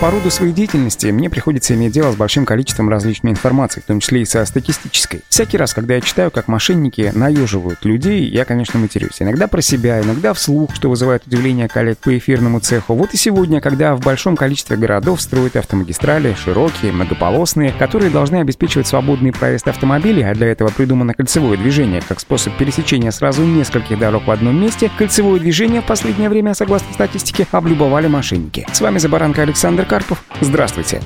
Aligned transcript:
По 0.00 0.10
роду 0.10 0.30
своей 0.30 0.54
деятельности 0.54 1.08
мне 1.08 1.28
приходится 1.28 1.74
иметь 1.74 1.92
дело 1.92 2.10
с 2.10 2.16
большим 2.16 2.46
количеством 2.46 2.88
различной 2.88 3.32
информации, 3.32 3.82
в 3.82 3.84
том 3.84 4.00
числе 4.00 4.22
и 4.22 4.24
со 4.24 4.42
статистической. 4.46 5.20
Всякий 5.28 5.58
раз, 5.58 5.74
когда 5.74 5.96
я 5.96 6.00
читаю, 6.00 6.30
как 6.30 6.48
мошенники 6.48 7.12
наеживают 7.14 7.84
людей, 7.84 8.24
я, 8.24 8.46
конечно, 8.46 8.80
матерюсь. 8.80 9.20
Иногда 9.20 9.46
про 9.46 9.60
себя, 9.60 10.00
иногда 10.00 10.32
вслух, 10.32 10.74
что 10.74 10.88
вызывает 10.88 11.26
удивление 11.26 11.68
коллег 11.68 11.98
по 11.98 12.16
эфирному 12.16 12.60
цеху. 12.60 12.94
Вот 12.94 13.12
и 13.12 13.18
сегодня, 13.18 13.60
когда 13.60 13.94
в 13.94 14.00
большом 14.00 14.36
количестве 14.36 14.78
городов 14.78 15.20
строят 15.20 15.56
автомагистрали, 15.56 16.32
широкие, 16.32 16.92
многополосные, 16.92 17.74
которые 17.78 18.10
должны 18.10 18.36
обеспечивать 18.36 18.86
свободный 18.86 19.32
проезд 19.32 19.68
автомобилей, 19.68 20.22
а 20.22 20.34
для 20.34 20.46
этого 20.46 20.70
придумано 20.70 21.12
кольцевое 21.12 21.58
движение 21.58 22.00
как 22.00 22.20
способ 22.20 22.56
пересечения 22.56 23.10
сразу 23.10 23.44
нескольких 23.44 23.98
дорог 23.98 24.26
в 24.26 24.30
одном 24.30 24.58
месте, 24.58 24.90
кольцевое 24.96 25.38
движение 25.40 25.82
в 25.82 25.86
последнее 25.86 26.30
время, 26.30 26.54
согласно 26.54 26.90
статистике, 26.94 27.46
облюбовали 27.52 28.06
мошенники. 28.06 28.66
С 28.72 28.80
вами 28.80 28.96
Забаранка 28.96 29.42
Александр 29.42 29.89
Карпов. 29.90 30.22
Здравствуйте. 30.40 31.02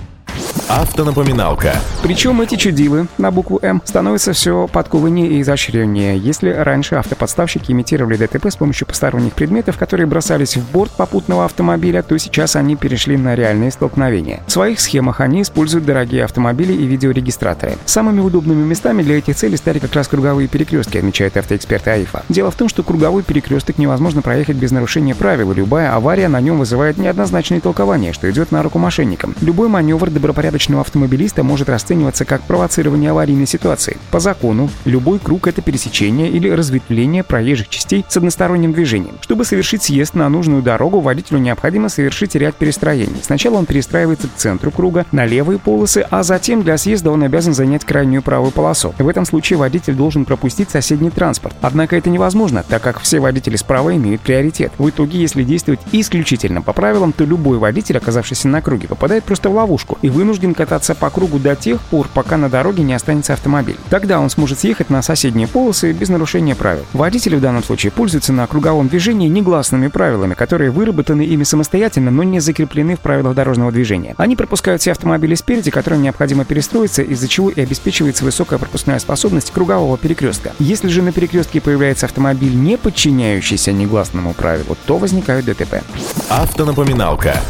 Автонапоминалка. 0.68 1.74
Причем 2.02 2.40
эти 2.40 2.54
чудивы 2.54 3.06
на 3.18 3.30
букву 3.30 3.58
«М» 3.60 3.82
становятся 3.84 4.32
все 4.32 4.66
подкованнее 4.66 5.28
и 5.28 5.42
изощреннее. 5.42 6.16
Если 6.16 6.48
раньше 6.50 6.94
автоподставщики 6.94 7.70
имитировали 7.70 8.16
ДТП 8.16 8.46
с 8.46 8.56
помощью 8.56 8.86
посторонних 8.86 9.34
предметов, 9.34 9.76
которые 9.76 10.06
бросались 10.06 10.56
в 10.56 10.70
борт 10.72 10.90
попутного 10.92 11.44
автомобиля, 11.44 12.02
то 12.02 12.16
сейчас 12.16 12.56
они 12.56 12.76
перешли 12.76 13.18
на 13.18 13.34
реальные 13.34 13.72
столкновения. 13.72 14.40
В 14.46 14.52
своих 14.52 14.80
схемах 14.80 15.20
они 15.20 15.42
используют 15.42 15.84
дорогие 15.84 16.24
автомобили 16.24 16.72
и 16.72 16.86
видеорегистраторы. 16.86 17.74
Самыми 17.84 18.20
удобными 18.20 18.64
местами 18.64 19.02
для 19.02 19.18
этих 19.18 19.36
целей 19.36 19.58
стали 19.58 19.78
как 19.78 19.94
раз 19.94 20.08
круговые 20.08 20.48
перекрестки, 20.48 20.96
отмечает 20.96 21.36
автоэксперт 21.36 21.86
АИФа. 21.86 22.22
Дело 22.30 22.50
в 22.50 22.56
том, 22.56 22.70
что 22.70 22.82
круговой 22.82 23.22
перекресток 23.22 23.76
невозможно 23.76 24.22
проехать 24.22 24.56
без 24.56 24.70
нарушения 24.70 25.14
правил, 25.14 25.52
любая 25.52 25.94
авария 25.94 26.28
на 26.28 26.40
нем 26.40 26.58
вызывает 26.58 26.96
неоднозначные 26.96 27.60
толкования, 27.60 28.14
что 28.14 28.30
идет 28.30 28.50
на 28.50 28.62
руку 28.62 28.78
мошенникам. 28.78 29.34
Любой 29.42 29.68
маневр 29.68 30.08
добропорядочный 30.08 30.53
порядочного 30.54 30.82
автомобилиста 30.82 31.42
может 31.42 31.68
расцениваться 31.68 32.24
как 32.24 32.42
провоцирование 32.42 33.10
аварийной 33.10 33.46
ситуации. 33.46 33.96
По 34.12 34.20
закону, 34.20 34.70
любой 34.84 35.18
круг— 35.18 35.46
это 35.48 35.62
пересечение 35.62 36.30
или 36.30 36.48
разветвление 36.48 37.24
проезжих 37.24 37.68
частей 37.68 38.04
с 38.08 38.16
односторонним 38.16 38.72
движением. 38.72 39.16
Чтобы 39.20 39.44
совершить 39.44 39.82
съезд 39.82 40.14
на 40.14 40.28
нужную 40.28 40.62
дорогу, 40.62 41.00
водителю 41.00 41.40
необходимо 41.40 41.88
совершить 41.88 42.36
ряд 42.36 42.54
перестроений. 42.54 43.16
Сначала 43.20 43.56
он 43.56 43.66
перестраивается 43.66 44.28
к 44.28 44.36
центру 44.36 44.70
круга, 44.70 45.06
на 45.10 45.26
левые 45.26 45.58
полосы, 45.58 46.06
а 46.08 46.22
затем 46.22 46.62
для 46.62 46.78
съезда 46.78 47.10
он 47.10 47.24
обязан 47.24 47.52
занять 47.52 47.84
крайнюю 47.84 48.22
правую 48.22 48.52
полосу. 48.52 48.94
В 48.96 49.08
этом 49.08 49.24
случае 49.24 49.58
водитель 49.58 49.94
должен 49.94 50.24
пропустить 50.24 50.70
соседний 50.70 51.10
транспорт. 51.10 51.56
Однако 51.62 51.96
это 51.96 52.10
невозможно, 52.10 52.64
так 52.68 52.80
как 52.80 53.00
все 53.00 53.18
водители 53.18 53.56
справа 53.56 53.96
имеют 53.96 54.20
приоритет. 54.20 54.72
В 54.78 54.88
итоге, 54.88 55.18
если 55.18 55.42
действовать 55.42 55.80
исключительно 55.90 56.62
по 56.62 56.72
правилам, 56.72 57.12
то 57.12 57.24
любой 57.24 57.58
водитель, 57.58 57.96
оказавшийся 57.96 58.46
на 58.46 58.62
круге, 58.62 58.86
попадает 58.86 59.24
просто 59.24 59.48
в 59.48 59.54
ловушку 59.54 59.98
и 60.00 60.10
вынужден 60.10 60.43
вынужден 60.44 60.54
кататься 60.54 60.94
по 60.94 61.10
кругу 61.10 61.38
до 61.38 61.56
тех 61.56 61.80
пор, 61.80 62.08
пока 62.12 62.36
на 62.36 62.48
дороге 62.48 62.82
не 62.82 62.94
останется 62.94 63.32
автомобиль. 63.32 63.76
Тогда 63.88 64.20
он 64.20 64.30
сможет 64.30 64.60
съехать 64.60 64.90
на 64.90 65.02
соседние 65.02 65.48
полосы 65.48 65.92
без 65.92 66.08
нарушения 66.08 66.54
правил. 66.54 66.84
Водители 66.92 67.36
в 67.36 67.40
данном 67.40 67.64
случае 67.64 67.92
пользуются 67.92 68.32
на 68.32 68.46
круговом 68.46 68.88
движении 68.88 69.28
негласными 69.28 69.88
правилами, 69.88 70.34
которые 70.34 70.70
выработаны 70.70 71.22
ими 71.22 71.44
самостоятельно, 71.44 72.10
но 72.10 72.22
не 72.22 72.40
закреплены 72.40 72.96
в 72.96 73.00
правилах 73.00 73.34
дорожного 73.34 73.72
движения. 73.72 74.14
Они 74.18 74.36
пропускают 74.36 74.82
все 74.82 74.92
автомобили 74.92 75.34
спереди, 75.34 75.70
которым 75.70 76.02
необходимо 76.02 76.44
перестроиться, 76.44 77.02
из-за 77.02 77.28
чего 77.28 77.50
и 77.50 77.60
обеспечивается 77.60 78.24
высокая 78.24 78.58
пропускная 78.58 78.98
способность 78.98 79.50
кругового 79.50 79.96
перекрестка. 79.96 80.52
Если 80.58 80.88
же 80.88 81.02
на 81.02 81.12
перекрестке 81.12 81.60
появляется 81.60 82.06
автомобиль, 82.06 82.54
не 82.54 82.76
подчиняющийся 82.76 83.72
негласному 83.72 84.34
правилу, 84.34 84.76
то 84.86 84.98
возникают 84.98 85.46
ДТП. 85.46 85.82
Автонапоминалка. 86.28 87.40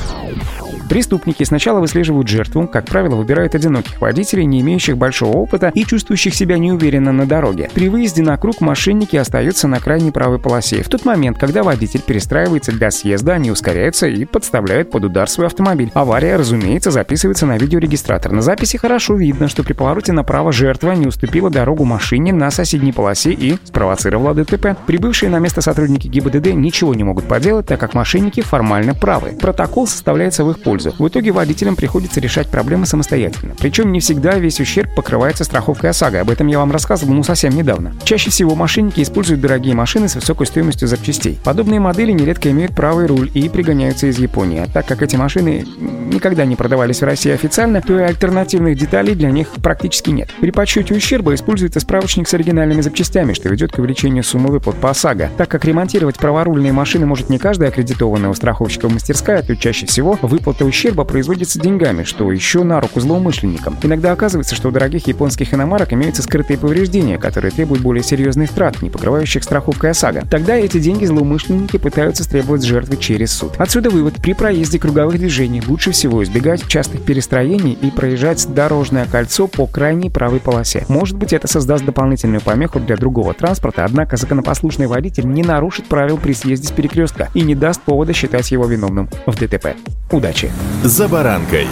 Преступники 0.89 1.43
сначала 1.45 1.81
выслеживают 1.81 2.29
жертву, 2.29 2.69
как 2.69 2.87
правило, 2.87 3.17
выбирают 3.17 3.55
одиноких 3.55 4.01
водителей, 4.01 4.45
не 4.45 4.61
имеющих 4.61 4.97
большого 4.97 5.37
опыта 5.37 5.73
и 5.75 5.85
чувствующих 5.85 6.35
себя 6.35 6.59
неуверенно 6.59 7.13
на 7.13 7.27
дороге. 7.27 7.71
При 7.75 7.89
выезде 7.89 8.23
на 8.23 8.37
круг 8.37 8.61
мошенники 8.61 9.17
остаются 9.17 9.67
на 9.67 9.81
крайней 9.81 10.11
правой 10.11 10.39
полосе. 10.39 10.83
В 10.83 10.89
тот 10.89 11.05
момент, 11.05 11.39
когда 11.39 11.63
водитель 11.63 12.03
перестраивается 12.03 12.73
для 12.73 12.91
съезда, 12.91 13.35
они 13.35 13.51
ускоряются 13.51 14.07
и 14.07 14.25
подставляют 14.25 14.91
под 14.91 15.05
удар 15.05 15.29
свой 15.29 15.47
автомобиль. 15.47 15.91
Авария, 15.95 16.37
разумеется, 16.37 16.91
записывается 16.91 17.47
на 17.47 17.57
видеорегистратор. 17.57 18.33
На 18.33 18.43
записи 18.43 18.77
хорошо 18.77 19.15
видно, 19.15 19.49
что 19.49 19.65
при 19.65 19.73
повороте 19.73 20.13
направо 20.13 20.53
жертва 20.53 20.93
не 20.93 21.07
уступила 21.07 21.51
дорогу 21.51 21.85
машине 21.85 22.33
на 22.33 22.51
соседней 22.51 22.93
полосе 22.93 23.33
и 23.33 23.59
спровоцировала 23.65 24.35
ДТП. 24.35 24.77
Прибывшие 24.87 25.31
на 25.31 25.39
место 25.39 25.61
сотрудники 25.61 26.09
ГИБДД 26.09 26.53
ничего 26.55 26.95
не 26.95 27.05
могут 27.05 27.25
поделать, 27.27 27.67
так 27.67 27.81
как 27.81 27.95
мошенники 27.95 28.43
формально 28.43 28.95
правы. 28.95 29.33
Протокол 29.41 29.87
составляется 29.87 30.45
в 30.45 30.51
их 30.51 30.61
пользу 30.61 30.74
пользу. 30.75 30.93
В 30.99 31.07
итоге 31.07 31.31
водителям 31.31 31.77
приходится 31.77 32.21
решать 32.21 32.49
проблемы 32.49 32.85
самостоятельно. 32.87 33.55
Причем 33.59 33.93
не 33.93 34.01
всегда 34.01 34.35
весь 34.35 34.61
ущерб 34.61 34.93
покрывается 34.97 35.45
страховкой 35.45 35.91
ОСАГО. 35.91 36.23
Об 36.23 36.31
этом 36.31 36.49
я 36.49 36.59
вам 36.59 36.73
рассказывал 36.73 37.15
ну 37.15 37.23
совсем 37.23 37.55
недавно. 37.55 37.95
Чаще 38.03 38.31
всего 38.31 38.57
мошенники 38.57 39.01
используют 39.01 39.41
дорогие 39.41 39.77
машины 39.77 40.09
с 40.09 40.17
высокой 40.17 40.49
стоимостью 40.49 40.89
запчастей. 40.89 41.39
Подобные 41.45 41.79
модели 41.79 42.11
нередко 42.11 42.51
имеют 42.51 42.75
правый 42.75 43.07
руль 43.07 43.31
и 43.35 43.49
пригоняются 43.49 44.09
из 44.09 44.19
Японии. 44.19 44.61
А 44.61 44.67
так 44.67 44.87
как 44.87 45.03
эти 45.03 45.15
машины 45.15 45.65
никогда 46.13 46.45
не 46.45 46.57
продавались 46.57 47.01
в 47.01 47.05
России 47.05 47.31
официально, 47.31 47.81
то 47.81 47.97
и 47.97 48.03
альтернативных 48.03 48.77
деталей 48.77 49.15
для 49.15 49.31
них 49.31 49.49
практически 49.63 50.11
нет. 50.11 50.31
При 50.41 50.51
подсчете 50.51 50.95
ущерба 50.95 51.35
используется 51.35 51.79
справочник 51.79 52.27
с 52.27 52.35
оригинальными 52.35 52.81
запчастями, 52.81 53.33
что 53.33 53.49
ведет 53.49 53.71
к 53.71 53.79
увеличению 53.79 54.25
суммы 54.25 54.51
выплат 54.51 54.77
по 54.77 54.91
ОСАГО. 54.91 55.31
Так 55.37 55.49
как 55.49 55.65
ремонтировать 55.65 56.17
праворульные 56.17 56.73
машины 56.73 57.07
может 57.07 57.31
не 57.31 57.39
каждая 57.39 57.69
аккредитованная 57.69 58.31
у 58.31 58.35
страховщиков 58.35 58.93
мастерская, 58.93 59.43
то 59.43 59.57
чаще 59.57 59.87
всего 59.87 60.19
выплата 60.23 60.64
Выплата 60.65 60.79
ущерба 60.79 61.05
производится 61.05 61.61
деньгами, 61.61 62.05
что 62.05 62.33
еще 62.33 62.63
на 62.63 62.81
руку 62.81 62.99
злоумышленникам. 62.99 63.77
Иногда 63.83 64.13
оказывается, 64.13 64.55
что 64.55 64.69
у 64.69 64.73
дорогих 64.73 65.07
японских 65.07 65.53
иномарок 65.53 65.93
имеются 65.93 66.23
скрытые 66.23 66.59
повреждения, 66.59 67.19
которые 67.19 67.51
требуют 67.51 67.83
более 67.83 68.03
серьезных 68.03 68.51
трат, 68.51 68.81
не 68.81 68.89
покрывающих 68.89 69.45
страховкой 69.45 69.91
ОСАГО. 69.91 70.27
Тогда 70.31 70.57
эти 70.57 70.79
деньги 70.79 71.05
злоумышленники 71.05 71.77
пытаются 71.77 72.29
требовать 72.29 72.65
жертвы 72.65 72.97
через 72.97 73.33
суд. 73.33 73.53
Отсюда 73.59 73.91
вывод. 73.91 74.15
При 74.23 74.33
проезде 74.33 74.79
круговых 74.79 75.19
движений 75.19 75.63
лучше 75.67 75.93
всего 75.93 76.25
избегать 76.25 76.67
частых 76.67 77.03
перестроений 77.03 77.73
и 77.73 77.91
проезжать 77.91 78.47
дорожное 78.55 79.05
кольцо 79.05 79.47
по 79.47 79.67
крайней 79.67 80.09
правой 80.09 80.41
полосе. 80.41 80.87
Может 80.89 81.19
быть, 81.19 81.35
это 81.35 81.47
создаст 81.47 81.85
дополнительную 81.85 82.41
помеху 82.41 82.81
для 82.81 82.97
другого 82.97 83.35
транспорта, 83.35 83.85
однако 83.85 84.17
законопослушный 84.17 84.87
водитель 84.87 85.27
не 85.27 85.43
нарушит 85.43 85.87
правил 85.87 86.17
при 86.17 86.33
съезде 86.33 86.69
с 86.69 86.71
перекрестка 86.71 87.29
и 87.35 87.43
не 87.43 87.55
даст 87.55 87.83
повода 87.83 88.15
считать 88.15 88.51
его 88.51 88.65
виновным 88.65 89.11
в 89.27 89.39
ДТП. 89.39 89.75
Удачи! 90.11 90.54
«За 90.85 91.09
баранкой». 91.09 91.67